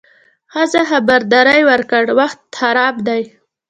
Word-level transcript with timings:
ښځه 0.53 0.81
خبرداری 0.89 1.61
ورکړ: 1.69 2.03
وخت 2.19 2.39
خراب 2.59 2.95
دی. 3.07 3.21